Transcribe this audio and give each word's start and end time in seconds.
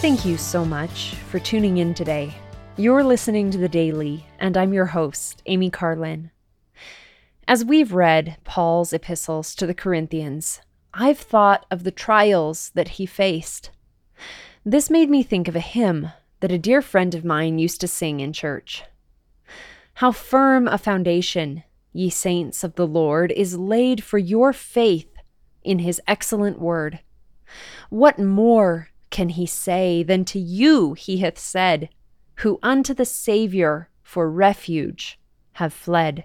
Thank 0.00 0.24
you 0.24 0.36
so 0.36 0.64
much 0.64 1.16
for 1.28 1.40
tuning 1.40 1.78
in 1.78 1.92
today. 1.92 2.32
You're 2.76 3.02
listening 3.02 3.50
to 3.50 3.58
The 3.58 3.68
Daily, 3.68 4.24
and 4.38 4.56
I'm 4.56 4.72
your 4.72 4.86
host, 4.86 5.42
Amy 5.46 5.70
Carlin. 5.70 6.30
As 7.48 7.64
we've 7.64 7.92
read 7.92 8.36
Paul's 8.44 8.92
epistles 8.92 9.56
to 9.56 9.66
the 9.66 9.74
Corinthians, 9.74 10.60
I've 10.94 11.18
thought 11.18 11.66
of 11.68 11.82
the 11.82 11.90
trials 11.90 12.70
that 12.76 12.90
he 12.90 13.06
faced. 13.06 13.72
This 14.64 14.88
made 14.88 15.10
me 15.10 15.24
think 15.24 15.48
of 15.48 15.56
a 15.56 15.60
hymn 15.60 16.12
that 16.38 16.52
a 16.52 16.58
dear 16.58 16.80
friend 16.80 17.12
of 17.16 17.24
mine 17.24 17.58
used 17.58 17.80
to 17.80 17.88
sing 17.88 18.20
in 18.20 18.32
church. 18.32 18.84
How 19.94 20.12
firm 20.12 20.68
a 20.68 20.78
foundation, 20.78 21.64
ye 21.92 22.08
saints 22.08 22.62
of 22.62 22.76
the 22.76 22.86
Lord, 22.86 23.32
is 23.32 23.58
laid 23.58 24.04
for 24.04 24.18
your 24.18 24.52
faith 24.52 25.12
in 25.64 25.80
his 25.80 26.00
excellent 26.06 26.60
word. 26.60 27.00
What 27.90 28.20
more 28.20 28.90
can 29.18 29.30
he 29.30 29.46
say 29.46 30.04
than 30.04 30.24
to 30.24 30.38
you 30.38 30.92
he 30.92 31.18
hath 31.18 31.36
said, 31.36 31.88
who 32.36 32.56
unto 32.62 32.94
the 32.94 33.04
Saviour 33.04 33.88
for 34.00 34.30
refuge 34.30 35.18
have 35.54 35.72
fled? 35.72 36.22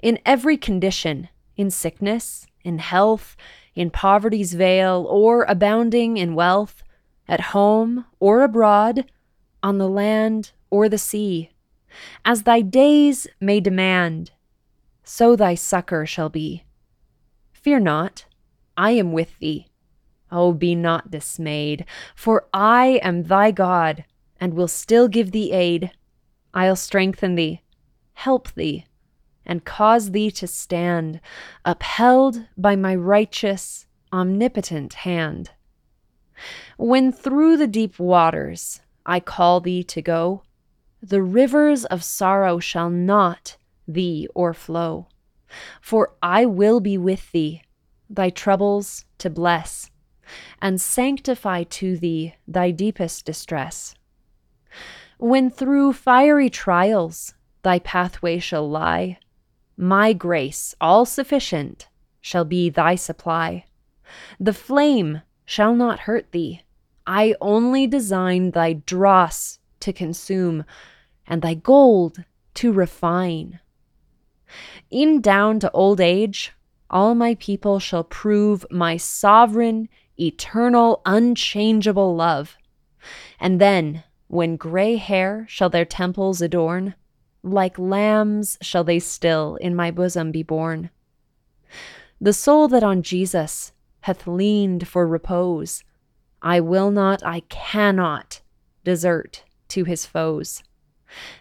In 0.00 0.20
every 0.24 0.56
condition, 0.56 1.28
in 1.56 1.72
sickness, 1.72 2.46
in 2.62 2.78
health, 2.78 3.36
in 3.74 3.90
poverty's 3.90 4.54
vale, 4.54 5.04
or 5.10 5.42
abounding 5.48 6.18
in 6.18 6.36
wealth, 6.36 6.84
at 7.26 7.50
home 7.50 8.04
or 8.20 8.42
abroad, 8.42 9.10
on 9.60 9.78
the 9.78 9.88
land 9.88 10.52
or 10.70 10.88
the 10.88 10.98
sea, 10.98 11.50
as 12.24 12.44
thy 12.44 12.60
days 12.60 13.26
may 13.40 13.58
demand, 13.58 14.30
so 15.02 15.34
thy 15.34 15.56
succor 15.56 16.06
shall 16.06 16.28
be. 16.28 16.62
Fear 17.52 17.80
not, 17.80 18.26
I 18.76 18.92
am 18.92 19.12
with 19.12 19.36
thee. 19.40 19.71
Oh, 20.32 20.52
be 20.52 20.74
not 20.74 21.10
dismayed, 21.10 21.84
for 22.16 22.46
I 22.54 23.00
am 23.02 23.24
thy 23.24 23.50
God, 23.50 24.04
and 24.40 24.54
will 24.54 24.66
still 24.66 25.06
give 25.06 25.30
thee 25.30 25.52
aid. 25.52 25.92
I'll 26.54 26.74
strengthen 26.74 27.34
thee, 27.34 27.60
help 28.14 28.52
thee, 28.54 28.86
and 29.44 29.64
cause 29.64 30.10
thee 30.10 30.30
to 30.32 30.46
stand, 30.46 31.20
upheld 31.64 32.46
by 32.56 32.76
my 32.76 32.94
righteous, 32.94 33.86
omnipotent 34.12 34.94
hand. 34.94 35.50
When 36.76 37.12
through 37.12 37.58
the 37.58 37.66
deep 37.66 37.98
waters 37.98 38.80
I 39.04 39.20
call 39.20 39.60
thee 39.60 39.84
to 39.84 40.02
go, 40.02 40.42
the 41.02 41.22
rivers 41.22 41.84
of 41.84 42.02
sorrow 42.02 42.58
shall 42.58 42.88
not 42.88 43.56
thee 43.86 44.28
o'erflow. 44.34 45.08
For 45.80 46.14
I 46.22 46.46
will 46.46 46.80
be 46.80 46.96
with 46.96 47.30
thee, 47.32 47.62
thy 48.08 48.30
troubles 48.30 49.04
to 49.18 49.28
bless, 49.28 49.90
and 50.60 50.80
sanctify 50.80 51.64
to 51.64 51.96
thee 51.96 52.34
thy 52.46 52.70
deepest 52.70 53.24
distress. 53.24 53.94
When 55.18 55.50
through 55.50 55.92
fiery 55.92 56.50
trials 56.50 57.34
thy 57.62 57.78
pathway 57.78 58.38
shall 58.38 58.68
lie, 58.68 59.18
my 59.76 60.12
grace, 60.12 60.74
all 60.80 61.04
sufficient, 61.06 61.88
shall 62.20 62.44
be 62.44 62.70
thy 62.70 62.94
supply. 62.94 63.64
The 64.38 64.52
flame 64.52 65.22
shall 65.44 65.74
not 65.74 66.00
hurt 66.00 66.32
thee. 66.32 66.62
I 67.06 67.34
only 67.40 67.86
design 67.86 68.50
thy 68.52 68.74
dross 68.74 69.58
to 69.80 69.92
consume, 69.92 70.64
and 71.26 71.42
thy 71.42 71.54
gold 71.54 72.24
to 72.54 72.72
refine. 72.72 73.60
In 74.90 75.20
down 75.20 75.60
to 75.60 75.70
old 75.72 76.00
age, 76.00 76.52
all 76.90 77.14
my 77.14 77.34
people 77.36 77.78
shall 77.78 78.04
prove 78.04 78.66
my 78.70 78.96
sovereign, 78.96 79.88
eternal, 80.18 81.02
unchangeable 81.04 82.14
love. 82.14 82.56
And 83.40 83.60
then, 83.60 84.04
when 84.28 84.56
gray 84.56 84.96
hair 84.96 85.46
shall 85.48 85.68
their 85.68 85.84
temples 85.84 86.40
adorn, 86.40 86.94
like 87.42 87.78
lambs 87.78 88.56
shall 88.62 88.84
they 88.84 88.98
still 88.98 89.56
in 89.56 89.74
my 89.74 89.90
bosom 89.90 90.30
be 90.30 90.42
borne. 90.42 90.90
The 92.20 92.32
soul 92.32 92.68
that 92.68 92.84
on 92.84 93.02
Jesus 93.02 93.72
hath 94.02 94.26
leaned 94.26 94.86
for 94.86 95.06
repose, 95.06 95.82
I 96.40 96.60
will 96.60 96.90
not, 96.90 97.22
I 97.24 97.40
cannot 97.48 98.40
desert 98.84 99.44
to 99.68 99.84
his 99.84 100.06
foes. 100.06 100.62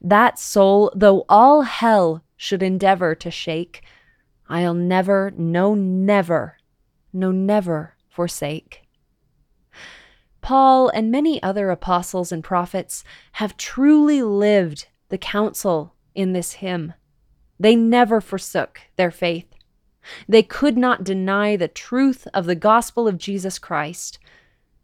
That 0.00 0.38
soul, 0.38 0.92
though 0.94 1.24
all 1.28 1.62
hell 1.62 2.22
should 2.36 2.62
endeavor 2.62 3.14
to 3.16 3.30
shake, 3.30 3.82
I'll 4.48 4.74
never, 4.74 5.32
no, 5.36 5.74
never, 5.74 6.56
no, 7.12 7.30
never 7.32 7.97
forsake. 8.18 8.82
Paul 10.40 10.88
and 10.88 11.08
many 11.08 11.40
other 11.40 11.70
apostles 11.70 12.32
and 12.32 12.42
prophets 12.42 13.04
have 13.34 13.56
truly 13.56 14.22
lived 14.22 14.88
the 15.08 15.18
counsel 15.18 15.94
in 16.16 16.32
this 16.32 16.54
hymn. 16.54 16.94
They 17.60 17.76
never 17.76 18.20
forsook 18.20 18.80
their 18.96 19.12
faith. 19.12 19.46
They 20.28 20.42
could 20.42 20.76
not 20.76 21.04
deny 21.04 21.54
the 21.54 21.68
truth 21.68 22.26
of 22.34 22.46
the 22.46 22.56
gospel 22.56 23.06
of 23.06 23.18
Jesus 23.18 23.56
Christ, 23.56 24.18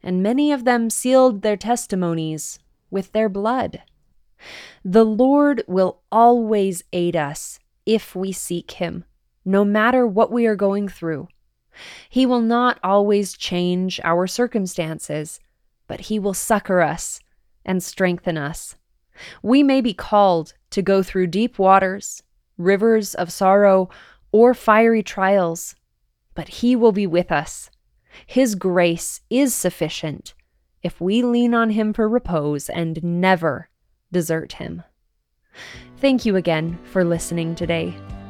and 0.00 0.22
many 0.22 0.52
of 0.52 0.64
them 0.64 0.88
sealed 0.88 1.42
their 1.42 1.56
testimonies 1.56 2.60
with 2.88 3.10
their 3.10 3.28
blood. 3.28 3.82
The 4.84 5.04
Lord 5.04 5.64
will 5.66 6.02
always 6.12 6.84
aid 6.92 7.16
us 7.16 7.58
if 7.84 8.14
we 8.14 8.30
seek 8.30 8.70
Him, 8.82 9.04
no 9.44 9.64
matter 9.64 10.06
what 10.06 10.30
we 10.30 10.46
are 10.46 10.54
going 10.54 10.86
through. 10.86 11.26
He 12.08 12.26
will 12.26 12.40
not 12.40 12.78
always 12.82 13.36
change 13.36 14.00
our 14.04 14.26
circumstances, 14.26 15.40
but 15.86 16.02
He 16.02 16.18
will 16.18 16.34
succor 16.34 16.80
us 16.80 17.20
and 17.64 17.82
strengthen 17.82 18.36
us. 18.36 18.76
We 19.42 19.62
may 19.62 19.80
be 19.80 19.94
called 19.94 20.54
to 20.70 20.82
go 20.82 21.02
through 21.02 21.28
deep 21.28 21.58
waters, 21.58 22.22
rivers 22.58 23.14
of 23.14 23.32
sorrow, 23.32 23.88
or 24.32 24.54
fiery 24.54 25.02
trials, 25.02 25.74
but 26.34 26.48
He 26.48 26.74
will 26.76 26.92
be 26.92 27.06
with 27.06 27.30
us. 27.30 27.70
His 28.26 28.54
grace 28.54 29.20
is 29.30 29.54
sufficient 29.54 30.34
if 30.82 31.00
we 31.00 31.22
lean 31.22 31.54
on 31.54 31.70
Him 31.70 31.92
for 31.92 32.08
repose 32.08 32.68
and 32.68 33.02
never 33.02 33.68
desert 34.12 34.54
Him. 34.54 34.82
Thank 35.98 36.26
you 36.26 36.36
again 36.36 36.78
for 36.84 37.04
listening 37.04 37.54
today. 37.54 37.94